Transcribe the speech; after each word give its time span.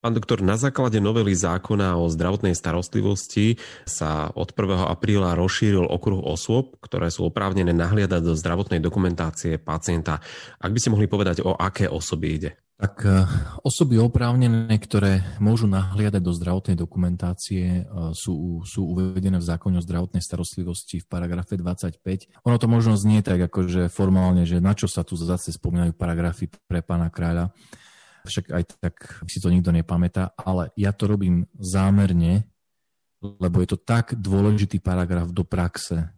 Pán 0.00 0.16
doktor, 0.16 0.40
na 0.40 0.56
základe 0.56 0.96
novely 0.96 1.36
zákona 1.36 2.00
o 2.00 2.08
zdravotnej 2.08 2.56
starostlivosti 2.56 3.60
sa 3.84 4.32
od 4.32 4.56
1. 4.56 4.88
apríla 4.88 5.36
rozšíril 5.36 5.84
okruh 5.84 6.24
osôb, 6.24 6.80
ktoré 6.80 7.12
sú 7.12 7.28
oprávnené 7.28 7.76
nahliadať 7.76 8.24
do 8.24 8.32
zdravotnej 8.32 8.80
dokumentácie 8.80 9.60
pacienta. 9.60 10.24
Ak 10.56 10.72
by 10.72 10.80
ste 10.80 10.96
mohli 10.96 11.04
povedať, 11.04 11.44
o 11.44 11.52
aké 11.52 11.84
osoby 11.84 12.26
ide? 12.32 12.50
Tak 12.80 13.04
e, 13.04 13.28
osoby 13.60 14.00
oprávnené, 14.00 14.72
ktoré 14.80 15.20
môžu 15.36 15.68
nahliadať 15.68 16.22
do 16.24 16.32
zdravotnej 16.32 16.80
dokumentácie, 16.80 17.84
e, 17.84 18.16
sú, 18.16 18.64
sú 18.64 18.96
uvedené 18.96 19.36
v 19.36 19.44
zákone 19.52 19.76
o 19.76 19.84
zdravotnej 19.84 20.24
starostlivosti 20.24 21.04
v 21.04 21.06
paragrafe 21.12 21.60
25. 21.60 22.40
Ono 22.48 22.56
to 22.56 22.72
možno 22.72 22.96
znie 22.96 23.20
tak, 23.20 23.36
akože 23.52 23.92
formálne, 23.92 24.48
že 24.48 24.64
na 24.64 24.72
čo 24.72 24.88
sa 24.88 25.04
tu 25.04 25.12
zase 25.20 25.52
spomínajú 25.52 25.92
paragrafy 25.92 26.48
pre 26.64 26.80
pána 26.80 27.12
kráľa 27.12 27.52
však 28.26 28.44
aj 28.52 28.62
tak 28.80 28.94
si 29.28 29.38
to 29.40 29.48
nikto 29.48 29.72
nepamätá, 29.72 30.32
ale 30.36 30.72
ja 30.76 30.92
to 30.92 31.08
robím 31.08 31.48
zámerne, 31.56 32.44
lebo 33.20 33.60
je 33.60 33.68
to 33.76 33.78
tak 33.80 34.16
dôležitý 34.16 34.80
paragraf 34.80 35.28
do 35.32 35.44
praxe, 35.44 36.08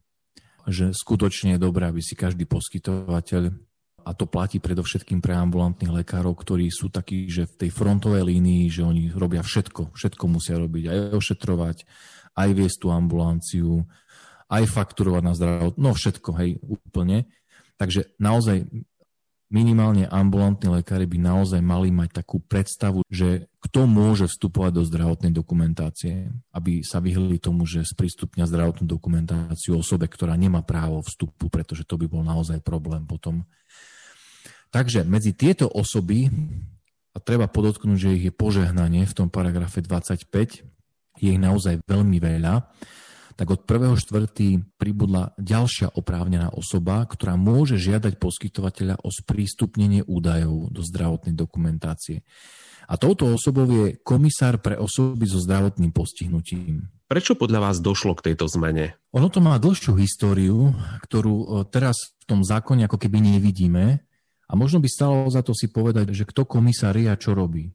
že 0.66 0.94
skutočne 0.94 1.58
je 1.58 1.62
dobré, 1.62 1.91
aby 1.91 1.98
si 1.98 2.14
každý 2.14 2.46
poskytovateľ, 2.46 3.50
a 4.02 4.10
to 4.18 4.27
platí 4.27 4.58
predovšetkým 4.58 5.22
pre 5.22 5.34
ambulantných 5.38 6.02
lekárov, 6.02 6.34
ktorí 6.34 6.70
sú 6.74 6.91
takí, 6.91 7.30
že 7.30 7.46
v 7.46 7.66
tej 7.66 7.70
frontovej 7.70 8.27
línii, 8.27 8.66
že 8.66 8.82
oni 8.82 9.14
robia 9.14 9.46
všetko, 9.46 9.94
všetko 9.94 10.24
musia 10.27 10.58
robiť, 10.58 10.84
aj 10.91 10.98
ošetrovať, 11.14 11.77
aj 12.34 12.48
viesť 12.50 12.78
tú 12.82 12.88
ambulanciu, 12.91 13.86
aj 14.50 14.64
fakturovať 14.66 15.22
na 15.22 15.34
zdravot, 15.38 15.74
no 15.78 15.94
všetko, 15.94 16.30
hej, 16.42 16.58
úplne. 16.66 17.30
Takže 17.78 18.14
naozaj 18.19 18.66
minimálne 19.52 20.09
ambulantní 20.09 20.73
lekári 20.73 21.05
by 21.05 21.20
naozaj 21.20 21.61
mali 21.61 21.92
mať 21.92 22.24
takú 22.24 22.41
predstavu, 22.41 23.05
že 23.12 23.52
kto 23.61 23.84
môže 23.84 24.25
vstupovať 24.25 24.73
do 24.73 24.83
zdravotnej 24.88 25.33
dokumentácie, 25.37 26.33
aby 26.56 26.80
sa 26.80 27.05
vyhli 27.05 27.37
tomu, 27.37 27.69
že 27.69 27.84
sprístupnia 27.84 28.48
zdravotnú 28.48 28.89
dokumentáciu 28.89 29.77
osobe, 29.77 30.09
ktorá 30.09 30.34
nemá 30.41 30.64
právo 30.64 31.05
vstupu, 31.05 31.53
pretože 31.53 31.84
to 31.84 32.00
by 32.00 32.09
bol 32.09 32.25
naozaj 32.25 32.64
problém 32.64 33.05
potom. 33.05 33.44
Takže 34.72 35.05
medzi 35.05 35.36
tieto 35.36 35.69
osoby, 35.69 36.33
a 37.12 37.20
treba 37.20 37.44
podotknúť, 37.44 37.98
že 38.00 38.16
ich 38.16 38.25
je 38.25 38.33
požehnanie 38.33 39.05
v 39.05 39.12
tom 39.12 39.28
paragrafe 39.28 39.84
25, 39.84 40.64
je 41.20 41.28
ich 41.28 41.37
naozaj 41.37 41.84
veľmi 41.84 42.16
veľa, 42.16 42.72
tak 43.36 43.48
od 43.50 43.61
1.4. 43.64 44.78
pribudla 44.78 45.33
ďalšia 45.41 45.92
oprávnená 45.97 46.52
osoba, 46.52 47.05
ktorá 47.05 47.34
môže 47.34 47.80
žiadať 47.80 48.20
poskytovateľa 48.20 49.00
o 49.02 49.08
sprístupnenie 49.08 50.05
údajov 50.05 50.70
do 50.70 50.80
zdravotnej 50.84 51.34
dokumentácie. 51.34 52.22
A 52.91 52.98
touto 52.98 53.30
osobou 53.30 53.64
je 53.70 53.97
komisár 54.03 54.60
pre 54.60 54.77
osoby 54.77 55.25
so 55.25 55.38
zdravotným 55.41 55.94
postihnutím. 55.94 56.91
Prečo 57.06 57.36
podľa 57.36 57.70
vás 57.70 57.77
došlo 57.80 58.16
k 58.16 58.33
tejto 58.33 58.48
zmene? 58.48 58.97
Ono 59.12 59.28
to 59.28 59.44
má 59.44 59.60
dlhšiu 59.60 59.97
históriu, 60.00 60.72
ktorú 61.05 61.34
e, 61.36 61.47
teraz 61.69 62.16
v 62.20 62.25
tom 62.25 62.41
zákone 62.41 62.88
ako 62.88 62.97
keby 62.97 63.20
nevidíme. 63.20 64.00
A 64.48 64.53
možno 64.53 64.80
by 64.80 64.88
stalo 64.88 65.28
za 65.28 65.44
to 65.44 65.56
si 65.56 65.69
povedať, 65.69 66.12
že 66.12 66.28
kto 66.28 66.44
komisár 66.44 66.97
je 66.97 67.08
a 67.08 67.16
čo 67.16 67.33
robí. 67.36 67.72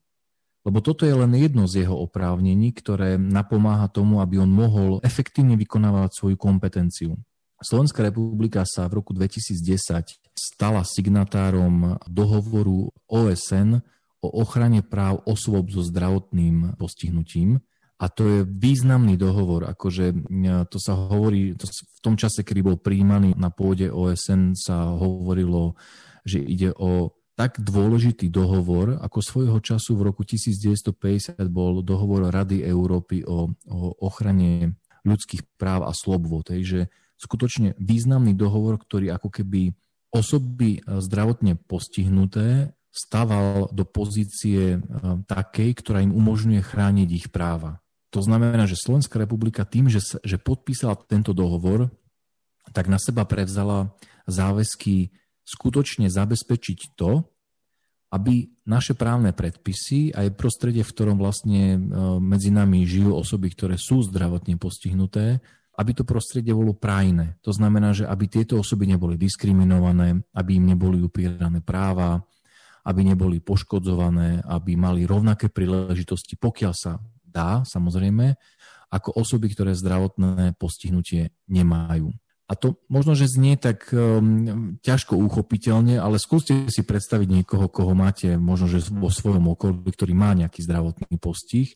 Lebo 0.67 0.83
toto 0.83 1.07
je 1.07 1.15
len 1.15 1.31
jedno 1.31 1.63
z 1.63 1.87
jeho 1.87 1.95
oprávnení, 1.95 2.75
ktoré 2.75 3.15
napomáha 3.15 3.87
tomu, 3.87 4.19
aby 4.19 4.35
on 4.43 4.51
mohol 4.51 4.99
efektívne 4.99 5.55
vykonávať 5.55 6.11
svoju 6.11 6.35
kompetenciu. 6.35 7.15
Slovenská 7.63 8.03
republika 8.03 8.67
sa 8.67 8.91
v 8.91 8.99
roku 8.99 9.15
2010 9.15 9.55
stala 10.35 10.83
signatárom 10.83 11.95
dohovoru 12.11 12.91
OSN 13.07 13.79
o 14.19 14.27
ochrane 14.43 14.83
práv 14.83 15.23
osôb 15.23 15.71
so 15.71 15.81
zdravotným 15.81 16.75
postihnutím. 16.75 17.63
A 17.97 18.13
to 18.13 18.29
je 18.29 18.39
významný 18.45 19.17
dohovor, 19.17 19.65
akože 19.73 20.29
to 20.69 20.77
sa 20.77 20.93
hovorí, 20.93 21.57
to 21.57 21.65
v 21.65 21.99
tom 22.05 22.13
čase, 22.13 22.45
kedy 22.45 22.61
bol 22.61 22.77
príjmaný 22.77 23.33
na 23.39 23.49
pôde 23.49 23.89
OSN, 23.89 24.53
sa 24.53 24.94
hovorilo, 24.94 25.73
že 26.22 26.38
ide 26.38 26.77
o 26.77 27.16
tak 27.38 27.62
dôležitý 27.62 28.34
dohovor, 28.34 28.98
ako 28.98 29.22
svojho 29.22 29.62
času 29.62 29.94
v 29.94 30.09
roku 30.09 30.25
1950 30.25 31.38
bol 31.53 31.86
dohovor 31.86 32.34
Rady 32.34 32.66
Európy 32.66 33.22
o, 33.30 33.53
o 33.70 33.80
ochrane 34.02 34.74
ľudských 35.06 35.46
práv 35.53 35.86
a 35.86 35.94
slobôd. 35.94 36.50
Takže 36.50 36.90
skutočne 37.22 37.78
významný 37.78 38.34
dohovor, 38.34 38.81
ktorý 38.81 39.14
ako 39.14 39.30
keby 39.30 39.70
osoby 40.09 40.81
e, 40.81 40.98
zdravotne 40.98 41.62
postihnuté 41.62 42.74
staval 42.90 43.69
do 43.69 43.86
pozície 43.86 44.75
e, 44.75 44.80
takej, 45.30 45.78
ktorá 45.78 46.02
im 46.02 46.18
umožňuje 46.18 46.62
chrániť 46.66 47.09
ich 47.14 47.28
práva. 47.30 47.86
To 48.18 48.25
znamená, 48.25 48.66
že 48.66 48.81
Slovenská 48.81 49.22
republika 49.22 49.62
tým, 49.62 49.94
že, 49.94 50.02
že 50.25 50.42
podpísala 50.42 50.98
tento 51.06 51.38
dohovor, 51.38 51.94
tak 52.74 52.90
na 52.90 52.98
seba 52.98 53.30
prevzala 53.30 53.94
záväzky 54.25 55.14
skutočne 55.47 56.12
zabezpečiť 56.12 57.00
to, 57.00 57.24
aby 58.12 58.47
naše 58.68 58.96
právne 58.96 59.31
predpisy 59.31 60.16
aj 60.16 60.35
prostredie, 60.35 60.84
v 60.84 60.91
ktorom 60.96 61.16
vlastne 61.19 61.75
e, 61.75 61.80
medzi 62.19 62.52
nami 62.52 62.84
žijú 62.88 63.16
osoby, 63.16 63.52
ktoré 63.52 63.75
sú 63.75 64.03
zdravotne 64.03 64.56
postihnuté, 64.59 65.40
aby 65.78 65.91
to 65.94 66.03
prostredie 66.07 66.56
bolo 66.56 66.75
prajné. 66.75 67.40
To 67.44 67.52
znamená, 67.52 67.91
že 67.91 68.07
aby 68.07 68.31
tieto 68.31 68.59
osoby 68.59 68.88
neboli 68.88 69.19
diskriminované, 69.19 70.24
aby 70.36 70.57
im 70.57 70.66
neboli 70.72 71.03
upierané 71.03 71.59
práva, 71.59 72.24
aby 72.88 73.03
neboli 73.03 73.44
poškodzované, 73.44 74.47
aby 74.47 74.80
mali 74.80 75.03
rovnaké 75.03 75.52
príležitosti, 75.52 76.40
pokiaľ 76.40 76.74
sa 76.74 77.03
dá, 77.19 77.68
samozrejme, 77.68 78.40
ako 78.88 79.19
osoby, 79.19 79.52
ktoré 79.52 79.75
zdravotné 79.75 80.56
postihnutie 80.56 81.36
nemajú. 81.52 82.16
A 82.47 82.56
to 82.56 82.80
možno, 82.88 83.12
že 83.12 83.28
znie 83.28 83.59
tak 83.59 83.91
um, 83.91 84.80
ťažko 84.80 85.19
uchopiteľne, 85.19 86.00
ale 86.00 86.16
skúste 86.16 86.72
si 86.72 86.80
predstaviť 86.80 87.44
niekoho, 87.44 87.68
koho 87.68 87.91
máte 87.91 88.40
možno, 88.40 88.72
že 88.72 88.88
vo 88.88 89.12
svojom 89.12 89.52
okolí, 89.52 89.84
ktorý 89.91 90.16
má 90.16 90.31
nejaký 90.31 90.63
zdravotný 90.63 91.19
postih, 91.19 91.75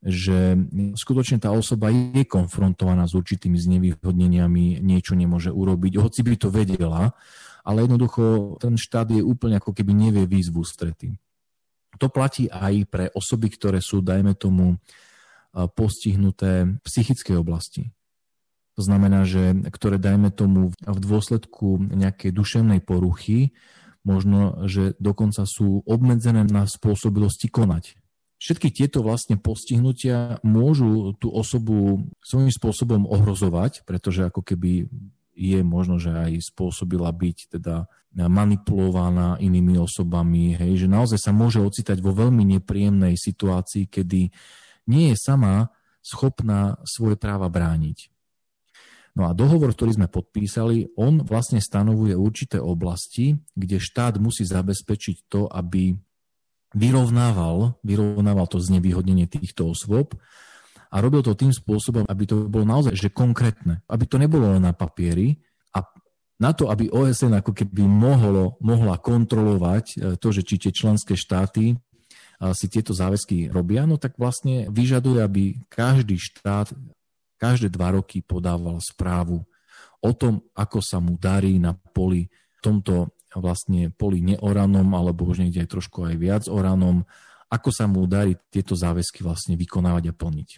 že 0.00 0.56
skutočne 0.96 1.44
tá 1.44 1.52
osoba 1.52 1.92
je 1.92 2.24
konfrontovaná 2.24 3.04
s 3.04 3.12
určitými 3.12 3.60
znevýhodneniami, 3.60 4.80
niečo 4.80 5.12
nemôže 5.12 5.52
urobiť, 5.52 6.00
hoci 6.00 6.24
by 6.24 6.34
to 6.40 6.48
vedela, 6.48 7.12
ale 7.60 7.84
jednoducho 7.84 8.56
ten 8.64 8.80
štát 8.80 9.12
je 9.12 9.20
úplne 9.20 9.60
ako 9.60 9.76
keby 9.76 9.92
nevie 9.92 10.24
výzvu 10.24 10.64
strety. 10.64 11.20
To 12.00 12.08
platí 12.08 12.48
aj 12.48 12.74
pre 12.88 13.04
osoby, 13.12 13.52
ktoré 13.52 13.84
sú, 13.84 14.00
dajme 14.00 14.32
tomu, 14.40 14.80
postihnuté 15.76 16.64
v 16.64 16.80
psychickej 16.80 17.36
oblasti 17.36 17.92
to 18.78 18.86
znamená, 18.86 19.26
že 19.26 19.58
ktoré 19.74 19.98
dajme 19.98 20.30
tomu 20.30 20.70
v 20.70 20.98
dôsledku 21.02 21.82
nejakej 21.90 22.30
duševnej 22.30 22.78
poruchy, 22.78 23.50
možno, 24.06 24.70
že 24.70 24.94
dokonca 25.02 25.42
sú 25.50 25.82
obmedzené 25.82 26.46
na 26.46 26.62
spôsobilosti 26.62 27.50
konať. 27.50 27.98
Všetky 28.38 28.70
tieto 28.70 29.02
vlastne 29.02 29.34
postihnutia 29.34 30.38
môžu 30.46 31.18
tú 31.18 31.26
osobu 31.26 32.06
svojím 32.22 32.54
spôsobom 32.54 33.02
ohrozovať, 33.10 33.82
pretože 33.82 34.30
ako 34.30 34.46
keby 34.46 34.86
je 35.34 35.60
možno, 35.66 35.98
že 35.98 36.14
aj 36.14 36.54
spôsobila 36.54 37.10
byť 37.10 37.58
teda 37.58 37.90
manipulovaná 38.14 39.42
inými 39.42 39.74
osobami, 39.82 40.54
hej, 40.54 40.86
že 40.86 40.88
naozaj 40.90 41.18
sa 41.18 41.34
môže 41.34 41.58
ocitať 41.58 41.98
vo 41.98 42.14
veľmi 42.14 42.46
nepríjemnej 42.58 43.18
situácii, 43.18 43.90
kedy 43.90 44.30
nie 44.86 45.04
je 45.10 45.16
sama 45.18 45.74
schopná 45.98 46.78
svoje 46.86 47.18
práva 47.18 47.50
brániť. 47.50 48.17
No 49.18 49.26
a 49.26 49.34
dohovor, 49.34 49.74
ktorý 49.74 49.98
sme 49.98 50.06
podpísali, 50.06 50.94
on 50.94 51.26
vlastne 51.26 51.58
stanovuje 51.58 52.14
určité 52.14 52.62
oblasti, 52.62 53.34
kde 53.58 53.82
štát 53.82 54.22
musí 54.22 54.46
zabezpečiť 54.46 55.26
to, 55.26 55.50
aby 55.50 55.98
vyrovnával, 56.70 57.82
vyrovnával 57.82 58.46
to 58.46 58.62
znevýhodnenie 58.62 59.26
týchto 59.26 59.74
osôb 59.74 60.14
a 60.94 60.96
robil 61.02 61.26
to 61.26 61.34
tým 61.34 61.50
spôsobom, 61.50 62.06
aby 62.06 62.30
to 62.30 62.46
bolo 62.46 62.62
naozaj 62.62 62.94
že 62.94 63.10
konkrétne, 63.10 63.82
aby 63.90 64.04
to 64.06 64.22
nebolo 64.22 64.54
len 64.54 64.62
na 64.62 64.70
papieri 64.70 65.42
a 65.74 65.82
na 66.38 66.54
to, 66.54 66.70
aby 66.70 66.86
OSN 66.86 67.42
ako 67.42 67.50
keby 67.50 67.82
mohlo, 67.90 68.54
mohla 68.62 69.02
kontrolovať 69.02 69.84
e, 69.84 69.94
to, 70.14 70.28
že 70.30 70.46
či 70.46 70.62
tie 70.62 70.70
členské 70.70 71.18
štáty 71.18 71.74
e, 71.74 71.76
si 72.54 72.70
tieto 72.70 72.94
záväzky 72.94 73.50
robia, 73.50 73.82
no 73.82 73.98
tak 73.98 74.14
vlastne 74.14 74.70
vyžaduje, 74.70 75.18
aby 75.18 75.42
každý 75.66 76.20
štát 76.20 76.70
každé 77.38 77.70
dva 77.70 77.94
roky 77.94 78.20
podával 78.20 78.82
správu 78.82 79.46
o 80.02 80.10
tom, 80.14 80.42
ako 80.54 80.78
sa 80.82 80.98
mu 80.98 81.14
darí 81.18 81.58
na 81.58 81.74
poli, 81.74 82.26
tomto 82.58 83.14
vlastne 83.34 83.94
poli 83.94 84.18
neoranom, 84.24 84.86
alebo 84.94 85.28
už 85.28 85.46
niekde 85.46 85.62
aj 85.66 85.72
trošku 85.78 86.06
aj 86.06 86.16
viac 86.18 86.44
oranom, 86.50 87.06
ako 87.48 87.70
sa 87.72 87.88
mu 87.88 88.04
darí 88.04 88.36
tieto 88.52 88.76
záväzky 88.76 89.24
vlastne 89.24 89.56
vykonávať 89.56 90.12
a 90.12 90.14
plniť. 90.14 90.50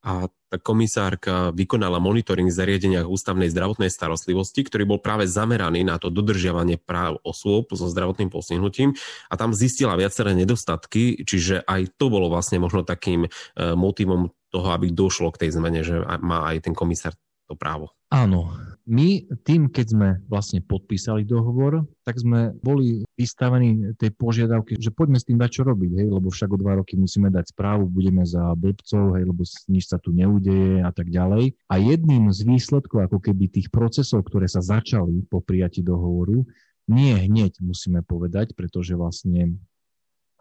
a 0.00 0.32
tá 0.50 0.56
komisárka 0.58 1.52
vykonala 1.52 2.00
monitoring 2.00 2.48
v 2.48 2.56
zariadeniach 2.56 3.06
ústavnej 3.06 3.52
zdravotnej 3.52 3.92
starostlivosti, 3.92 4.64
ktorý 4.64 4.96
bol 4.96 4.98
práve 4.98 5.28
zameraný 5.28 5.84
na 5.84 6.00
to 6.00 6.08
dodržiavanie 6.08 6.80
práv 6.80 7.20
osôb 7.22 7.70
so 7.70 7.86
zdravotným 7.86 8.32
postihnutím 8.32 8.96
a 9.28 9.34
tam 9.36 9.52
zistila 9.52 9.94
viaceré 10.00 10.32
nedostatky, 10.32 11.22
čiže 11.22 11.62
aj 11.68 12.00
to 12.00 12.08
bolo 12.08 12.32
vlastne 12.32 12.58
možno 12.58 12.82
takým 12.82 13.28
e, 13.28 13.30
motivom 13.76 14.32
toho, 14.50 14.68
aby 14.74 14.90
došlo 14.90 15.30
k 15.32 15.46
tej 15.46 15.56
zmene, 15.56 15.80
že 15.86 16.02
má 16.20 16.50
aj 16.50 16.66
ten 16.66 16.74
komisár 16.74 17.14
to 17.50 17.58
právo. 17.58 17.90
Áno. 18.14 18.54
My 18.90 19.22
tým, 19.46 19.70
keď 19.70 19.86
sme 19.94 20.08
vlastne 20.26 20.58
podpísali 20.66 21.22
dohovor, 21.22 21.86
tak 22.02 22.18
sme 22.18 22.50
boli 22.58 23.06
vystavení 23.14 23.94
tej 23.94 24.10
požiadavky, 24.18 24.82
že 24.82 24.90
poďme 24.90 25.18
s 25.18 25.26
tým 25.26 25.38
dať 25.38 25.50
čo 25.50 25.62
robiť, 25.62 25.90
hej, 25.94 26.08
lebo 26.10 26.26
však 26.26 26.50
o 26.50 26.58
dva 26.58 26.82
roky 26.82 26.98
musíme 26.98 27.30
dať 27.30 27.54
správu, 27.54 27.86
budeme 27.86 28.26
za 28.26 28.50
blbcov, 28.58 29.14
hej, 29.14 29.24
lebo 29.30 29.42
nič 29.70 29.86
sa 29.86 30.02
tu 30.02 30.10
neudeje 30.10 30.82
a 30.82 30.90
tak 30.90 31.06
ďalej. 31.06 31.54
A 31.70 31.74
jedným 31.78 32.34
z 32.34 32.42
výsledkov 32.50 33.06
ako 33.06 33.22
keby 33.22 33.46
tých 33.46 33.70
procesov, 33.70 34.26
ktoré 34.26 34.50
sa 34.50 34.58
začali 34.58 35.22
po 35.30 35.38
prijati 35.38 35.86
dohovoru, 35.86 36.42
nie 36.90 37.14
hneď 37.14 37.62
musíme 37.62 38.02
povedať, 38.02 38.58
pretože 38.58 38.98
vlastne 38.98 39.54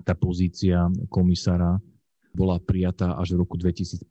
tá 0.01 0.17
pozícia 0.17 0.89
komisára 1.11 1.77
bola 2.33 2.61
prijatá 2.61 3.17
až 3.17 3.35
v 3.35 3.41
roku 3.45 3.57
2015. 3.57 4.05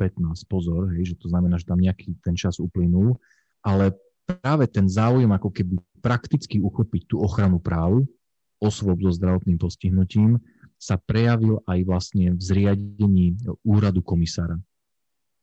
Pozor, 0.49 0.91
hej, 0.94 1.15
že 1.15 1.20
to 1.20 1.31
znamená, 1.31 1.56
že 1.56 1.67
tam 1.69 1.79
nejaký 1.79 2.19
ten 2.23 2.35
čas 2.35 2.59
uplynul 2.59 3.17
ale 3.62 3.94
práve 4.25 4.69
ten 4.69 4.87
záujem 4.87 5.29
ako 5.31 5.49
keby 5.50 5.76
prakticky 5.99 6.61
uchopiť 6.61 7.03
tú 7.11 7.20
ochranu 7.20 7.59
práv 7.59 8.05
osôb 8.59 8.99
so 9.06 9.12
zdravotným 9.15 9.59
postihnutím 9.59 10.38
sa 10.79 10.99
prejavil 10.99 11.62
aj 11.67 11.79
vlastne 11.87 12.35
v 12.35 12.41
zriadení 12.43 13.35
úradu 13.67 14.03
komisára. 14.03 14.59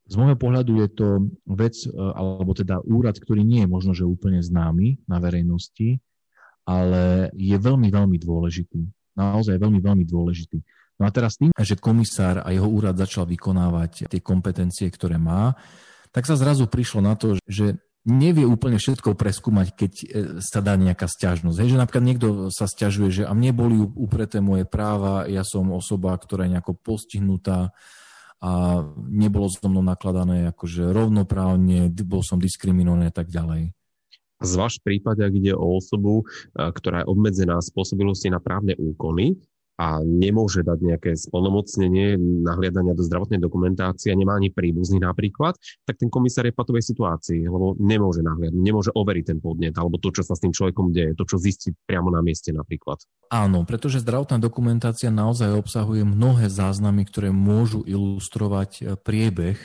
Z 0.06 0.16
môjho 0.22 0.38
pohľadu 0.38 0.86
je 0.86 0.90
to 0.94 1.08
vec, 1.50 1.76
e, 1.82 1.90
alebo 1.92 2.54
teda 2.54 2.78
úrad, 2.86 3.18
ktorý 3.18 3.42
nie 3.42 3.66
je 3.66 3.70
možno, 3.72 3.92
že 3.98 4.06
úplne 4.06 4.38
známy 4.40 5.02
na 5.10 5.18
verejnosti, 5.18 5.98
ale 6.62 7.34
je 7.34 7.58
veľmi, 7.58 7.90
veľmi 7.90 8.18
dôležitý. 8.22 8.86
Naozaj 9.18 9.58
veľmi, 9.58 9.82
veľmi 9.82 10.06
dôležitý. 10.06 10.62
No 10.96 11.04
a 11.08 11.12
teraz 11.12 11.36
tým, 11.36 11.52
že 11.52 11.76
komisár 11.76 12.40
a 12.40 12.50
jeho 12.56 12.68
úrad 12.68 12.96
začal 12.96 13.28
vykonávať 13.28 14.08
tie 14.08 14.22
kompetencie, 14.24 14.88
ktoré 14.88 15.20
má, 15.20 15.56
tak 16.16 16.24
sa 16.24 16.40
zrazu 16.40 16.72
prišlo 16.72 17.04
na 17.04 17.20
to, 17.20 17.36
že 17.44 17.76
nevie 18.06 18.46
úplne 18.46 18.78
všetko 18.78 19.18
preskúmať, 19.18 19.68
keď 19.74 19.92
e, 19.92 20.06
sa 20.40 20.62
dá 20.62 20.78
nejaká 20.78 21.10
stiažnosť. 21.10 21.58
Hej, 21.58 21.70
že 21.76 21.82
napríklad 21.82 22.06
niekto 22.06 22.28
sa 22.54 22.70
stiažuje, 22.70 23.10
že 23.12 23.24
a 23.26 23.34
mne 23.34 23.52
boli 23.52 23.76
upreté 23.82 24.40
moje 24.40 24.64
práva, 24.64 25.26
ja 25.26 25.42
som 25.42 25.74
osoba, 25.74 26.14
ktorá 26.16 26.46
je 26.46 26.56
nejako 26.56 26.78
postihnutá 26.80 27.74
a 28.40 28.84
nebolo 29.10 29.50
so 29.50 29.66
mnou 29.66 29.82
nakladané 29.82 30.54
akože 30.54 30.94
rovnoprávne, 30.94 31.90
bol 32.06 32.22
som 32.22 32.38
diskriminovaný 32.38 33.10
a 33.10 33.16
tak 33.16 33.34
ďalej. 33.34 33.74
Zvlášť 34.46 34.78
v 34.80 34.86
prípade, 34.86 35.26
ak 35.26 35.34
ide 35.34 35.58
o 35.58 35.82
osobu, 35.82 36.22
e, 36.22 36.62
ktorá 36.62 37.02
je 37.04 37.10
obmedzená 37.10 37.58
spôsobilosti 37.58 38.30
na 38.30 38.38
právne 38.38 38.78
úkony, 38.78 39.42
a 39.76 40.00
nemôže 40.00 40.64
dať 40.64 40.80
nejaké 40.80 41.12
splnomocnenie 41.20 42.16
nahliadania 42.20 42.96
do 42.96 43.04
zdravotnej 43.04 43.44
dokumentácie 43.44 44.08
a 44.08 44.16
nemá 44.16 44.40
ani 44.40 44.48
príbuzný 44.48 45.04
napríklad, 45.04 45.60
tak 45.84 46.00
ten 46.00 46.08
komisár 46.08 46.48
je 46.48 46.56
v 46.56 46.60
patovej 46.64 46.84
situácii, 46.96 47.44
lebo 47.44 47.76
nemôže 47.76 48.24
nahliadať, 48.24 48.56
nemôže 48.56 48.96
overiť 48.96 49.26
ten 49.36 49.40
podnet 49.44 49.76
alebo 49.76 50.00
to, 50.00 50.16
čo 50.16 50.24
sa 50.24 50.40
s 50.40 50.44
tým 50.44 50.56
človekom 50.56 50.96
deje, 50.96 51.12
to, 51.20 51.28
čo 51.28 51.36
zistí 51.36 51.76
priamo 51.84 52.08
na 52.08 52.24
mieste 52.24 52.56
napríklad. 52.56 53.04
Áno, 53.28 53.68
pretože 53.68 54.00
zdravotná 54.00 54.40
dokumentácia 54.40 55.12
naozaj 55.12 55.52
obsahuje 55.60 56.08
mnohé 56.08 56.48
záznamy, 56.48 57.04
ktoré 57.04 57.36
môžu 57.36 57.84
ilustrovať 57.84 58.72
e, 58.80 58.84
priebeh 58.96 59.60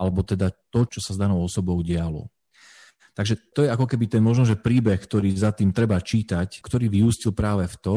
alebo 0.00 0.24
teda 0.24 0.54
to, 0.72 0.88
čo 0.88 1.04
sa 1.04 1.12
s 1.12 1.20
danou 1.20 1.44
osobou 1.44 1.76
dialo. 1.84 2.32
Takže 3.12 3.36
to 3.52 3.66
je 3.66 3.68
ako 3.68 3.84
keby 3.84 4.08
ten 4.08 4.24
možno, 4.24 4.48
že 4.48 4.56
príbeh, 4.56 4.96
ktorý 4.96 5.28
za 5.36 5.52
tým 5.52 5.76
treba 5.76 6.00
čítať, 6.00 6.64
ktorý 6.64 6.88
vyústil 6.88 7.36
práve 7.36 7.68
v 7.68 7.76
to, 7.82 7.96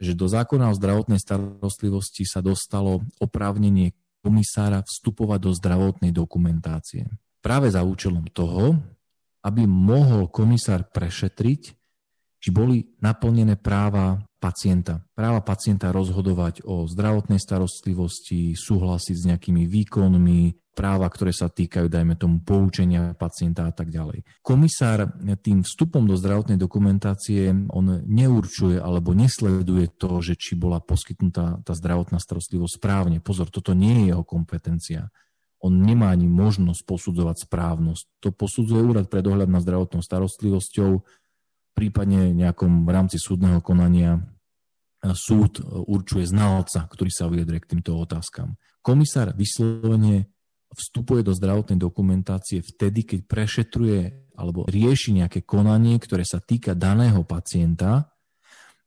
že 0.00 0.16
do 0.16 0.26
zákona 0.26 0.72
o 0.72 0.74
zdravotnej 0.74 1.20
starostlivosti 1.20 2.24
sa 2.24 2.40
dostalo 2.40 3.04
oprávnenie 3.20 3.92
komisára 4.24 4.80
vstupovať 4.80 5.38
do 5.44 5.52
zdravotnej 5.52 6.12
dokumentácie. 6.12 7.04
Práve 7.44 7.68
za 7.68 7.84
účelom 7.84 8.28
toho, 8.32 8.80
aby 9.44 9.64
mohol 9.64 10.28
komisár 10.28 10.88
prešetriť, 10.88 11.62
či 12.40 12.48
boli 12.48 12.96
naplnené 13.04 13.60
práva 13.60 14.16
pacienta. 14.40 15.04
Práva 15.12 15.44
pacienta 15.44 15.92
rozhodovať 15.92 16.64
o 16.64 16.88
zdravotnej 16.88 17.36
starostlivosti, 17.36 18.56
súhlasiť 18.56 19.16
s 19.16 19.28
nejakými 19.28 19.68
výkonmi, 19.68 20.69
práva, 20.80 21.04
ktoré 21.12 21.28
sa 21.36 21.52
týkajú, 21.52 21.92
dajme 21.92 22.16
tomu, 22.16 22.40
poučenia 22.40 23.12
pacienta 23.12 23.68
a 23.68 23.72
tak 23.76 23.92
ďalej. 23.92 24.24
Komisár 24.40 25.12
tým 25.44 25.60
vstupom 25.60 26.08
do 26.08 26.16
zdravotnej 26.16 26.56
dokumentácie, 26.56 27.52
on 27.68 28.00
neurčuje 28.08 28.80
alebo 28.80 29.12
nesleduje 29.12 29.92
to, 29.92 30.24
že 30.24 30.40
či 30.40 30.56
bola 30.56 30.80
poskytnutá 30.80 31.60
tá 31.60 31.72
zdravotná 31.76 32.16
starostlivosť 32.16 32.80
správne. 32.80 33.20
Pozor, 33.20 33.52
toto 33.52 33.76
nie 33.76 34.08
je 34.08 34.16
jeho 34.16 34.24
kompetencia. 34.24 35.12
On 35.60 35.68
nemá 35.68 36.08
ani 36.08 36.24
možnosť 36.24 36.88
posudzovať 36.88 37.44
správnosť. 37.44 38.24
To 38.24 38.32
posudzuje 38.32 38.80
úrad 38.80 39.12
pre 39.12 39.20
dohľad 39.20 39.52
nad 39.52 39.60
zdravotnou 39.60 40.00
starostlivosťou, 40.00 41.04
prípadne 41.76 42.32
nejakom 42.32 42.88
v 42.88 42.90
rámci 42.96 43.20
súdneho 43.20 43.60
konania 43.60 44.24
súd 45.04 45.60
určuje 45.64 46.24
znalca, 46.24 46.88
ktorý 46.88 47.12
sa 47.12 47.28
vyjadrie 47.28 47.60
k 47.60 47.76
týmto 47.76 48.00
otázkam. 48.00 48.56
Komisár 48.80 49.36
vyslovene 49.36 50.32
vstupuje 50.74 51.26
do 51.26 51.34
zdravotnej 51.34 51.78
dokumentácie 51.78 52.62
vtedy, 52.62 53.02
keď 53.06 53.20
prešetruje 53.26 54.00
alebo 54.38 54.64
rieši 54.64 55.20
nejaké 55.20 55.44
konanie, 55.44 56.00
ktoré 56.00 56.24
sa 56.24 56.40
týka 56.40 56.72
daného 56.72 57.26
pacienta 57.28 58.08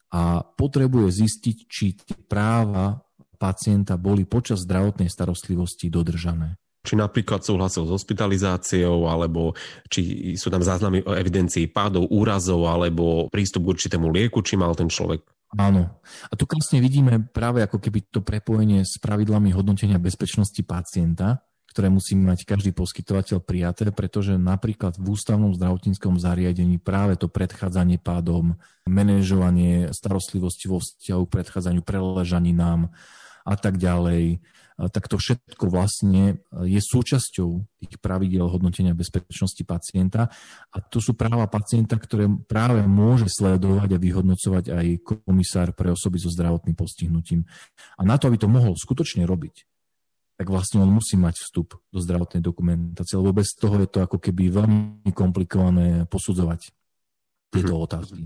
a 0.09 0.41
potrebuje 0.41 1.25
zistiť, 1.25 1.57
či 1.69 1.85
práva 2.25 3.01
pacienta 3.37 3.99
boli 3.99 4.25
počas 4.25 4.65
zdravotnej 4.65 5.11
starostlivosti 5.11 5.91
dodržané. 5.91 6.57
Či 6.83 6.99
napríklad 6.99 7.39
súhlasil 7.39 7.87
s 7.87 7.95
hospitalizáciou, 7.95 9.07
alebo 9.07 9.55
či 9.87 10.35
sú 10.35 10.51
tam 10.51 10.59
záznamy 10.59 10.99
o 11.07 11.15
evidencii 11.15 11.71
pádov, 11.71 12.11
úrazov, 12.11 12.67
alebo 12.67 13.31
prístup 13.31 13.63
k 13.63 13.71
určitému 13.79 14.11
lieku, 14.11 14.43
či 14.43 14.59
mal 14.59 14.75
ten 14.75 14.91
človek 14.91 15.23
Áno. 15.53 16.01
A 16.01 16.33
tu 16.33 16.49
krásne 16.49 16.81
vidíme 16.81 17.29
práve 17.29 17.61
ako 17.61 17.77
keby 17.77 18.09
to 18.09 18.25
prepojenie 18.25 18.81
s 18.81 18.97
pravidlami 18.97 19.53
hodnotenia 19.53 20.01
bezpečnosti 20.01 20.59
pacienta, 20.65 21.45
ktoré 21.73 21.89
musí 21.89 22.13
mať 22.13 22.45
každý 22.45 22.69
poskytovateľ 22.69 23.41
prijaté, 23.41 23.89
pretože 23.89 24.37
napríklad 24.37 25.01
v 25.01 25.17
ústavnom 25.17 25.57
zdravotníckom 25.57 26.21
zariadení 26.21 26.77
práve 26.77 27.17
to 27.17 27.25
predchádzanie 27.25 27.97
pádom, 27.97 28.61
manažovanie 28.85 29.89
starostlivosti 29.89 30.69
vo 30.69 30.77
vzťahu 30.77 31.23
k 31.25 31.33
predchádzaniu 31.41 31.81
preležaninám 31.81 32.93
a 33.43 33.55
tak 33.57 33.81
ďalej, 33.81 34.45
tak 34.73 35.05
to 35.05 35.21
všetko 35.21 35.69
vlastne 35.69 36.41
je 36.65 36.81
súčasťou 36.81 37.49
tých 37.81 37.93
pravidel 38.01 38.49
hodnotenia 38.49 38.97
bezpečnosti 38.97 39.61
pacienta 39.61 40.33
a 40.73 40.77
to 40.81 40.97
sú 40.97 41.13
práva 41.13 41.45
pacienta, 41.45 41.97
ktoré 41.97 42.25
práve 42.49 42.81
môže 42.85 43.29
sledovať 43.29 43.89
a 43.93 44.01
vyhodnocovať 44.01 44.65
aj 44.73 44.87
komisár 45.05 45.77
pre 45.77 45.93
osoby 45.93 46.17
so 46.17 46.33
zdravotným 46.33 46.73
postihnutím. 46.73 47.45
A 47.97 48.01
na 48.01 48.17
to, 48.17 48.29
aby 48.29 48.41
to 48.41 48.49
mohol 48.49 48.73
skutočne 48.73 49.29
robiť, 49.29 49.72
tak 50.33 50.49
vlastne 50.49 50.81
on 50.81 50.89
musí 50.89 51.13
mať 51.15 51.39
vstup 51.45 51.77
do 51.93 51.99
zdravotnej 52.01 52.41
dokumentácie, 52.41 53.15
lebo 53.17 53.37
bez 53.37 53.53
toho 53.53 53.77
je 53.79 53.89
to 53.89 54.01
ako 54.01 54.17
keby 54.17 54.49
veľmi 54.49 55.11
komplikované 55.13 56.09
posudzovať 56.09 56.73
tieto 57.53 57.75
mhm. 57.77 57.83
otázky. 57.85 58.23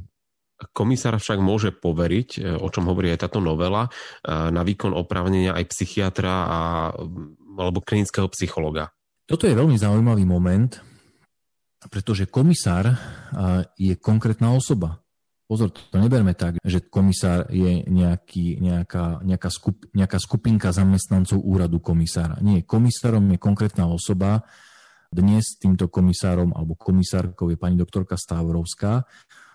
Komisár 0.73 1.13
však 1.21 1.37
môže 1.37 1.69
poveriť, 1.69 2.29
e, 2.41 2.57
o 2.57 2.65
čom 2.73 2.89
hovorí 2.89 3.13
aj 3.13 3.29
táto 3.29 3.37
novela, 3.37 3.85
e, 3.85 3.89
na 4.31 4.65
výkon 4.65 4.89
oprávnenia 4.89 5.53
aj 5.53 5.69
psychiatra 5.69 6.33
a, 6.33 6.59
alebo 7.61 7.85
klinického 7.85 8.25
psychologa. 8.33 8.89
Toto 9.29 9.45
je 9.45 9.53
veľmi 9.53 9.77
zaujímavý 9.77 10.25
moment, 10.25 10.81
pretože 11.91 12.31
komisár 12.31 12.95
je 13.75 13.93
konkrétna 13.99 14.55
osoba. 14.55 15.03
Pozor, 15.47 15.71
to 15.71 15.95
neberme 15.95 16.35
tak, 16.35 16.59
že 16.59 16.83
komisár 16.83 17.47
je 17.47 17.87
nejaký, 17.87 18.59
nejaká, 18.59 19.23
nejaká, 19.23 19.47
skup, 19.47 19.79
nejaká 19.95 20.19
skupinka 20.19 20.75
zamestnancov 20.75 21.39
úradu 21.39 21.79
komisára. 21.79 22.35
Nie, 22.43 22.67
komisárom 22.67 23.23
je 23.31 23.39
konkrétna 23.39 23.87
osoba. 23.87 24.43
Dnes 25.07 25.55
týmto 25.55 25.87
komisárom 25.87 26.51
alebo 26.51 26.75
komisárkou 26.75 27.47
je 27.47 27.55
pani 27.55 27.79
doktorka 27.79 28.19
Stavrovská. 28.19 29.07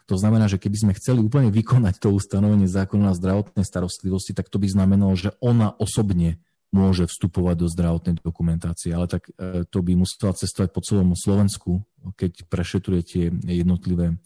To 0.08 0.16
znamená, 0.16 0.48
že 0.48 0.56
keby 0.56 0.76
sme 0.80 0.96
chceli 0.96 1.20
úplne 1.20 1.52
vykonať 1.52 2.00
to 2.00 2.08
ustanovenie 2.16 2.72
zákona 2.72 3.12
na 3.12 3.14
zdravotnej 3.14 3.68
starostlivosti, 3.68 4.32
tak 4.32 4.48
to 4.48 4.56
by 4.56 4.72
znamenalo, 4.72 5.12
že 5.12 5.36
ona 5.44 5.76
osobne 5.76 6.40
môže 6.72 7.04
vstupovať 7.04 7.56
do 7.60 7.68
zdravotnej 7.68 8.16
dokumentácie, 8.24 8.96
ale 8.96 9.12
tak 9.12 9.28
e, 9.36 9.68
to 9.68 9.84
by 9.84 9.92
musela 9.92 10.32
cestovať 10.32 10.72
po 10.72 10.80
celom 10.80 11.12
Slovensku, 11.12 11.84
keď 12.16 12.48
prešetruje 12.48 13.00
tie 13.04 13.24
jednotlivé 13.44 14.16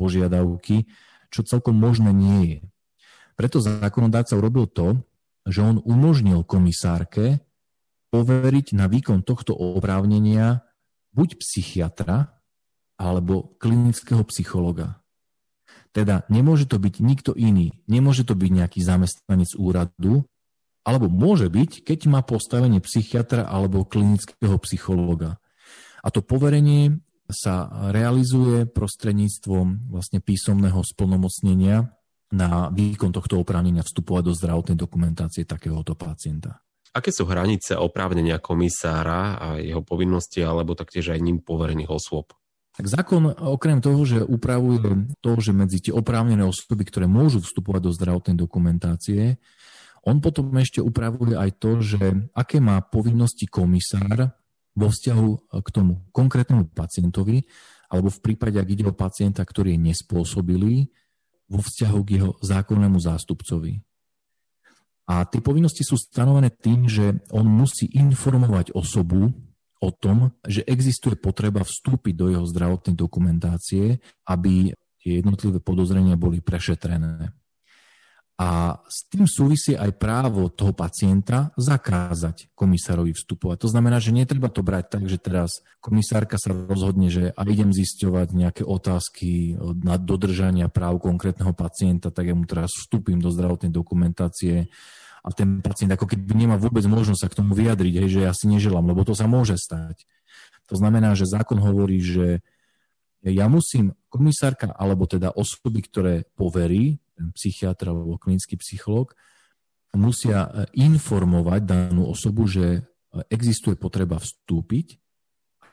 požiadavky 0.00 0.88
čo 1.30 1.46
celkom 1.46 1.78
možné 1.78 2.10
nie 2.10 2.40
je. 2.46 2.60
Preto 3.38 3.62
zákonodárca 3.62 4.36
urobil 4.36 4.68
to, 4.68 5.00
že 5.48 5.64
on 5.64 5.80
umožnil 5.80 6.44
komisárke 6.44 7.40
poveriť 8.12 8.76
na 8.76 8.90
výkon 8.90 9.24
tohto 9.24 9.54
oprávnenia 9.56 10.66
buď 11.14 11.40
psychiatra 11.40 12.36
alebo 13.00 13.56
klinického 13.56 14.20
psychologa. 14.28 15.00
Teda 15.90 16.22
nemôže 16.30 16.70
to 16.70 16.78
byť 16.78 16.94
nikto 17.02 17.32
iný, 17.34 17.74
nemôže 17.90 18.22
to 18.22 18.36
byť 18.38 18.50
nejaký 18.50 18.80
zamestnanec 18.84 19.56
úradu, 19.58 20.28
alebo 20.86 21.10
môže 21.10 21.50
byť, 21.50 21.82
keď 21.82 22.00
má 22.06 22.20
postavenie 22.22 22.78
psychiatra 22.84 23.46
alebo 23.46 23.88
klinického 23.88 24.54
psychologa. 24.62 25.42
A 26.00 26.08
to 26.08 26.24
poverenie 26.24 27.02
sa 27.30 27.70
realizuje 27.90 28.68
prostredníctvom 28.68 29.90
vlastne 29.90 30.18
písomného 30.22 30.82
splnomocnenia 30.84 31.90
na 32.30 32.70
výkon 32.70 33.10
tohto 33.10 33.42
oprávnenia 33.42 33.82
vstupovať 33.82 34.22
do 34.30 34.32
zdravotnej 34.36 34.78
dokumentácie 34.78 35.42
takéhoto 35.42 35.98
pacienta. 35.98 36.62
Aké 36.90 37.14
sú 37.14 37.26
hranice 37.26 37.78
oprávnenia 37.78 38.42
komisára 38.42 39.38
a 39.38 39.48
jeho 39.62 39.82
povinnosti 39.82 40.42
alebo 40.42 40.74
taktiež 40.74 41.14
aj 41.14 41.22
ním 41.22 41.38
poverených 41.38 41.90
osôb? 41.90 42.34
Tak 42.74 42.86
zákon 42.86 43.30
okrem 43.30 43.82
toho, 43.82 44.02
že 44.06 44.18
upravuje 44.22 45.10
to, 45.22 45.38
že 45.38 45.50
medzi 45.54 45.78
tie 45.82 45.92
oprávnené 45.94 46.42
osoby, 46.46 46.86
ktoré 46.86 47.06
môžu 47.10 47.42
vstupovať 47.42 47.82
do 47.82 47.94
zdravotnej 47.94 48.36
dokumentácie, 48.38 49.38
on 50.06 50.22
potom 50.24 50.48
ešte 50.56 50.80
upravuje 50.80 51.36
aj 51.36 51.50
to, 51.60 51.84
že 51.84 52.00
aké 52.32 52.56
má 52.56 52.80
povinnosti 52.80 53.44
komisár 53.44 54.32
vo 54.80 54.88
vzťahu 54.88 55.28
k 55.60 55.68
tomu 55.68 56.00
konkrétnemu 56.16 56.72
pacientovi, 56.72 57.44
alebo 57.92 58.08
v 58.08 58.22
prípade, 58.24 58.56
ak 58.56 58.68
ide 58.72 58.88
o 58.88 58.96
pacienta, 58.96 59.44
ktorý 59.44 59.76
je 59.76 59.84
nespôsobilý, 59.92 60.88
vo 61.50 61.60
vzťahu 61.60 61.98
k 62.06 62.10
jeho 62.16 62.30
zákonnému 62.40 62.96
zástupcovi. 62.96 63.82
A 65.10 65.26
tie 65.26 65.42
povinnosti 65.42 65.82
sú 65.82 65.98
stanovené 65.98 66.54
tým, 66.54 66.86
že 66.86 67.18
on 67.34 67.42
musí 67.42 67.90
informovať 67.90 68.70
osobu 68.78 69.34
o 69.82 69.90
tom, 69.90 70.30
že 70.46 70.62
existuje 70.62 71.18
potreba 71.18 71.66
vstúpiť 71.66 72.14
do 72.14 72.30
jeho 72.30 72.46
zdravotnej 72.46 72.94
dokumentácie, 72.94 73.98
aby 74.30 74.70
tie 75.02 75.18
jednotlivé 75.18 75.58
podozrenia 75.58 76.14
boli 76.14 76.38
prešetrené. 76.38 77.34
A 78.40 78.80
s 78.88 79.04
tým 79.12 79.28
súvisí 79.28 79.76
aj 79.76 80.00
právo 80.00 80.48
toho 80.48 80.72
pacienta 80.72 81.52
zakázať 81.60 82.48
komisárovi 82.56 83.12
vstupovať. 83.12 83.68
To 83.68 83.68
znamená, 83.68 84.00
že 84.00 84.16
netreba 84.16 84.48
to 84.48 84.64
brať 84.64 84.96
tak, 84.96 85.04
že 85.12 85.20
teraz 85.20 85.60
komisárka 85.84 86.40
sa 86.40 86.56
rozhodne, 86.56 87.12
že 87.12 87.36
a 87.36 87.40
idem 87.44 87.68
zisťovať 87.68 88.32
nejaké 88.32 88.62
otázky 88.64 89.60
na 89.84 90.00
dodržania 90.00 90.72
práv 90.72 91.04
konkrétneho 91.04 91.52
pacienta, 91.52 92.08
tak 92.08 92.32
ja 92.32 92.34
mu 92.34 92.48
teraz 92.48 92.72
vstúpim 92.72 93.20
do 93.20 93.28
zdravotnej 93.28 93.68
dokumentácie 93.68 94.72
a 95.20 95.28
ten 95.36 95.60
pacient 95.60 95.92
ako 95.92 96.08
keby 96.08 96.32
nemá 96.32 96.56
vôbec 96.56 96.88
možnosť 96.88 97.20
sa 97.20 97.28
k 97.28 97.44
tomu 97.44 97.52
vyjadriť, 97.52 97.94
hej, 98.00 98.08
že 98.08 98.20
ja 98.24 98.32
si 98.32 98.48
neželám, 98.48 98.88
lebo 98.88 99.04
to 99.04 99.12
sa 99.12 99.28
môže 99.28 99.60
stať. 99.60 100.08
To 100.72 100.80
znamená, 100.80 101.12
že 101.12 101.28
zákon 101.28 101.60
hovorí, 101.60 102.00
že 102.00 102.40
ja 103.20 103.52
musím 103.52 103.92
komisárka 104.08 104.72
alebo 104.72 105.04
teda 105.04 105.28
osoby, 105.36 105.84
ktoré 105.84 106.14
poverí, 106.40 106.96
ten 107.20 107.28
psychiatr 107.36 107.92
alebo 107.92 108.16
klinický 108.16 108.56
psychológ, 108.56 109.12
musia 109.92 110.48
e, 110.48 110.50
informovať 110.80 111.60
danú 111.68 112.08
osobu, 112.08 112.48
že 112.48 112.66
e, 112.72 112.80
existuje 113.28 113.76
potreba 113.76 114.16
vstúpiť 114.16 114.96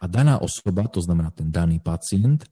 a 0.03 0.05
daná 0.11 0.43
osoba, 0.43 0.91
to 0.91 0.99
znamená 0.99 1.31
ten 1.31 1.47
daný 1.47 1.79
pacient, 1.79 2.43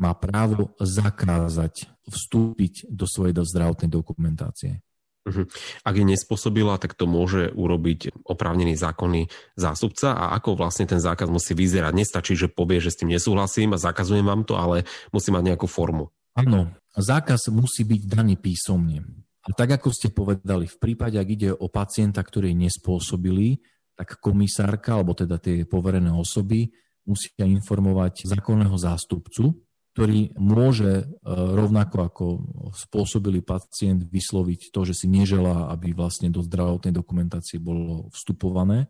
má 0.00 0.16
právo 0.16 0.72
zakázať 0.80 1.86
vstúpiť 2.08 2.88
do 2.88 3.04
svojej 3.04 3.36
zdravotnej 3.36 3.92
dokumentácie. 3.92 4.80
Mhm. 5.28 5.52
Ak 5.84 5.94
je 6.00 6.04
nespôsobila, 6.08 6.80
tak 6.80 6.96
to 6.96 7.04
môže 7.04 7.52
urobiť 7.52 8.24
oprávnený 8.24 8.72
zákonný 8.80 9.28
zástupca 9.52 10.16
a 10.16 10.32
ako 10.40 10.56
vlastne 10.56 10.88
ten 10.88 10.96
zákaz 10.96 11.28
musí 11.28 11.52
vyzerať. 11.52 11.92
Nestačí, 11.92 12.32
že 12.32 12.48
povie, 12.48 12.80
že 12.80 12.88
s 12.88 12.98
tým 13.04 13.12
nesúhlasím 13.12 13.76
a 13.76 13.82
zakazujem 13.82 14.24
vám 14.24 14.48
to, 14.48 14.56
ale 14.56 14.88
musí 15.12 15.28
mať 15.28 15.52
nejakú 15.52 15.68
formu. 15.68 16.08
Áno, 16.32 16.72
zákaz 16.96 17.52
musí 17.54 17.86
byť 17.86 18.02
daný 18.06 18.34
písomne. 18.40 19.06
A 19.46 19.56
tak 19.56 19.80
ako 19.80 19.88
ste 19.94 20.12
povedali, 20.12 20.68
v 20.68 20.76
prípade, 20.76 21.16
ak 21.16 21.28
ide 21.28 21.50
o 21.54 21.66
pacienta, 21.72 22.20
ktorý 22.20 22.52
je 22.52 22.60
nespôsobilý, 22.68 23.62
tak 23.96 24.20
komisárka, 24.20 24.96
alebo 24.96 25.16
teda 25.16 25.40
tie 25.40 25.64
poverené 25.64 26.12
osoby, 26.12 26.68
musia 27.08 27.44
informovať 27.44 28.28
zákonného 28.28 28.76
zástupcu, 28.76 29.56
ktorý 29.96 30.32
môže 30.38 31.02
e, 31.02 31.04
rovnako 31.34 31.96
ako 32.06 32.24
spôsobili 32.72 33.42
pacient 33.42 34.06
vysloviť 34.06 34.70
to, 34.70 34.80
že 34.86 34.94
si 34.94 35.06
neželá, 35.10 35.72
aby 35.74 35.90
vlastne 35.90 36.30
do 36.30 36.44
zdravotnej 36.46 36.94
dokumentácie 36.94 37.58
bolo 37.58 38.06
vstupované. 38.14 38.86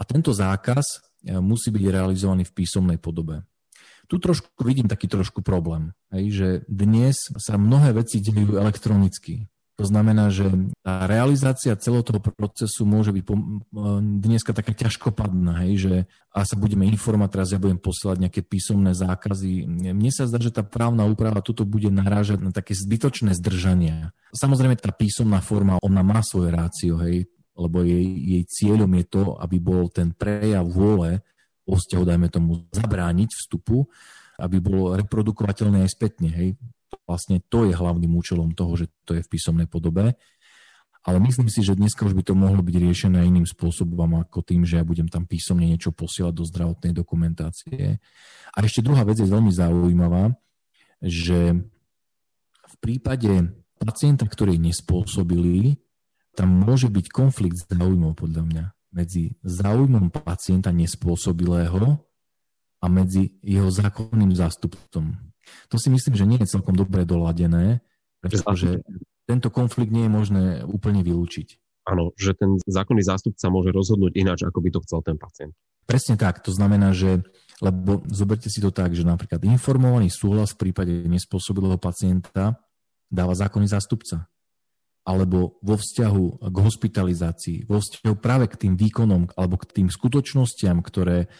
A 0.00 0.02
tento 0.08 0.32
zákaz 0.32 0.86
e, 1.22 1.36
musí 1.36 1.68
byť 1.68 1.84
realizovaný 1.92 2.48
v 2.48 2.56
písomnej 2.56 2.96
podobe. 2.96 3.44
Tu 4.06 4.16
trošku 4.22 4.62
vidím 4.62 4.86
taký 4.86 5.10
trošku 5.10 5.42
problém, 5.42 5.90
hej, 6.14 6.24
že 6.30 6.48
dnes 6.70 7.18
sa 7.36 7.58
mnohé 7.58 7.90
veci 7.90 8.22
dejú 8.22 8.54
elektronicky. 8.54 9.50
To 9.76 9.84
znamená, 9.84 10.32
že 10.32 10.48
tá 10.80 11.04
realizácia 11.04 11.76
celého 11.76 12.00
toho 12.00 12.16
procesu 12.16 12.88
môže 12.88 13.12
byť 13.12 13.24
dneska 14.24 14.56
taká 14.56 14.72
ťažkopadná, 14.72 15.68
hej, 15.68 15.72
že 15.76 15.94
a 16.32 16.48
sa 16.48 16.56
budeme 16.56 16.88
informovať, 16.88 17.28
teraz 17.28 17.52
ja 17.52 17.60
budem 17.60 17.76
posielať 17.76 18.16
nejaké 18.24 18.40
písomné 18.40 18.96
zákazy. 18.96 19.68
Mne 19.92 20.12
sa 20.16 20.24
zdá, 20.24 20.40
že 20.40 20.48
tá 20.48 20.64
právna 20.64 21.04
úprava 21.04 21.44
tuto 21.44 21.68
bude 21.68 21.92
narážať 21.92 22.40
na 22.40 22.56
také 22.56 22.72
zbytočné 22.72 23.36
zdržania. 23.36 24.16
Samozrejme, 24.32 24.80
tá 24.80 24.96
písomná 24.96 25.44
forma, 25.44 25.76
ona 25.84 26.00
má 26.00 26.24
svoje 26.24 26.56
rácio, 26.56 26.96
hej, 27.04 27.28
lebo 27.52 27.84
jej, 27.84 28.04
jej 28.04 28.42
cieľom 28.48 28.88
je 28.96 29.04
to, 29.12 29.36
aby 29.44 29.60
bol 29.60 29.92
ten 29.92 30.16
prejav 30.16 30.64
vôle 30.64 31.20
vzťahu, 31.74 32.04
dajme 32.06 32.28
tomu, 32.30 32.62
zabrániť 32.70 33.34
vstupu, 33.34 33.90
aby 34.38 34.62
bolo 34.62 34.94
reprodukovateľné 34.94 35.82
aj 35.82 35.90
spätne. 35.90 36.30
Hej. 36.30 36.54
Vlastne 37.02 37.42
to 37.50 37.66
je 37.66 37.74
hlavným 37.74 38.14
účelom 38.14 38.54
toho, 38.54 38.78
že 38.78 38.86
to 39.02 39.18
je 39.18 39.24
v 39.26 39.30
písomnej 39.32 39.66
podobe. 39.66 40.14
Ale 41.06 41.22
myslím 41.22 41.46
si, 41.46 41.62
že 41.62 41.78
dneska 41.78 42.02
už 42.02 42.18
by 42.18 42.22
to 42.26 42.34
mohlo 42.34 42.62
byť 42.66 42.76
riešené 42.82 43.22
iným 43.22 43.46
spôsobom 43.46 44.26
ako 44.26 44.42
tým, 44.42 44.66
že 44.66 44.82
ja 44.82 44.84
budem 44.86 45.06
tam 45.06 45.22
písomne 45.22 45.62
niečo 45.62 45.94
posielať 45.94 46.34
do 46.34 46.42
zdravotnej 46.42 46.90
dokumentácie. 46.90 48.02
A 48.50 48.56
ešte 48.58 48.82
druhá 48.82 49.06
vec 49.06 49.22
je 49.22 49.30
veľmi 49.30 49.54
zaujímavá, 49.54 50.34
že 50.98 51.54
v 52.66 52.76
prípade 52.82 53.54
pacienta, 53.78 54.26
ktorý 54.26 54.58
je 54.58 54.66
nespôsobilý, 54.66 55.78
tam 56.34 56.50
môže 56.66 56.90
byť 56.90 57.06
konflikt 57.14 57.62
záujmov 57.70 58.18
podľa 58.18 58.42
mňa 58.42 58.64
medzi 58.92 59.36
záujmom 59.42 60.10
pacienta 60.10 60.70
nespôsobilého 60.70 61.98
a 62.80 62.86
medzi 62.86 63.36
jeho 63.42 63.70
zákonným 63.72 64.32
zástupcom. 64.36 65.14
To 65.70 65.76
si 65.78 65.88
myslím, 65.90 66.14
že 66.14 66.28
nie 66.28 66.38
je 66.42 66.52
celkom 66.58 66.74
dobre 66.74 67.06
doladené, 67.06 67.80
pretože 68.20 68.82
tento 69.26 69.48
konflikt 69.50 69.90
nie 69.90 70.06
je 70.06 70.12
možné 70.12 70.44
úplne 70.66 71.02
vylúčiť. 71.02 71.58
Áno, 71.86 72.10
že 72.18 72.34
ten 72.34 72.58
zákonný 72.66 73.06
zástupca 73.06 73.46
môže 73.46 73.70
rozhodnúť 73.70 74.18
ináč, 74.18 74.42
ako 74.42 74.58
by 74.58 74.68
to 74.74 74.82
chcel 74.82 75.00
ten 75.06 75.14
pacient. 75.14 75.54
Presne 75.86 76.18
tak. 76.18 76.42
To 76.42 76.50
znamená, 76.50 76.90
že, 76.90 77.22
lebo 77.62 78.02
zoberte 78.10 78.50
si 78.50 78.58
to 78.58 78.74
tak, 78.74 78.90
že 78.90 79.06
napríklad 79.06 79.38
informovaný 79.46 80.10
súhlas 80.10 80.50
v 80.58 80.66
prípade 80.66 81.06
nespôsobilého 81.06 81.78
pacienta 81.78 82.58
dáva 83.06 83.38
zákonný 83.38 83.70
zástupca 83.70 84.26
alebo 85.06 85.62
vo 85.62 85.78
vzťahu 85.78 86.50
k 86.50 86.56
hospitalizácii, 86.58 87.70
vo 87.70 87.78
vzťahu 87.78 88.16
práve 88.18 88.50
k 88.50 88.66
tým 88.66 88.74
výkonom 88.74 89.38
alebo 89.38 89.54
k 89.54 89.70
tým 89.70 89.88
skutočnostiam, 89.88 90.82
ktoré 90.82 91.30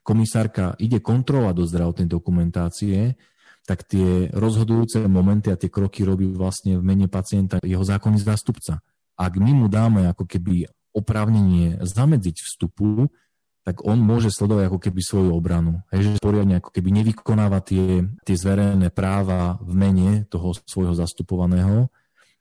komisárka 0.00 0.72
ide 0.80 1.04
kontrolovať 1.04 1.54
do 1.54 1.64
zdravotnej 1.68 2.08
dokumentácie, 2.08 3.20
tak 3.68 3.84
tie 3.84 4.32
rozhodujúce 4.32 5.04
momenty 5.04 5.52
a 5.52 5.60
tie 5.60 5.68
kroky 5.68 6.02
robí 6.02 6.26
vlastne 6.32 6.80
v 6.80 6.82
mene 6.82 7.06
pacienta 7.12 7.60
jeho 7.60 7.84
zákonný 7.84 8.18
zástupca. 8.18 8.80
Ak 9.20 9.36
my 9.36 9.52
mu 9.52 9.68
dáme 9.68 10.08
ako 10.08 10.24
keby 10.24 10.64
oprávnenie 10.96 11.78
zamedziť 11.84 12.40
vstupu, 12.40 13.12
tak 13.60 13.84
on 13.84 14.00
môže 14.00 14.32
sledovať 14.32 14.72
ako 14.72 14.80
keby 14.80 15.00
svoju 15.04 15.30
obranu. 15.36 15.84
Hej, 15.92 16.16
že 16.16 16.24
poriadne 16.24 16.58
ako 16.58 16.72
keby 16.72 16.88
nevykonáva 16.90 17.60
tie, 17.60 18.08
tie 18.24 18.36
zverejné 18.36 18.88
práva 18.88 19.60
v 19.60 19.72
mene 19.76 20.10
toho 20.32 20.56
svojho 20.64 20.96
zastupovaného, 20.96 21.92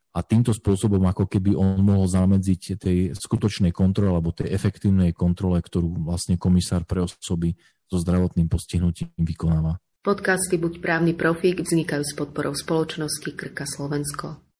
a 0.10 0.20
týmto 0.26 0.52
spôsobom 0.56 1.06
ako 1.06 1.30
keby 1.30 1.54
on 1.54 1.86
mohol 1.86 2.10
zamedziť 2.10 2.62
tej 2.82 2.98
skutočnej 3.14 3.70
kontrole 3.70 4.18
alebo 4.18 4.34
tej 4.34 4.50
efektívnej 4.50 5.14
kontrole, 5.14 5.62
ktorú 5.62 6.02
vlastne 6.02 6.36
komisár 6.42 6.84
pre 6.90 7.06
osoby 7.06 7.54
so 7.86 8.02
zdravotným 8.02 8.50
postihnutím 8.50 9.14
vykonáva. 9.22 9.78
Podcasty 10.00 10.56
Buď 10.56 10.80
právny 10.80 11.12
profík 11.12 11.60
vznikajú 11.60 12.04
s 12.08 12.14
podporou 12.16 12.56
spoločnosti 12.56 13.30
Krka 13.36 13.68
Slovensko. 13.68 14.42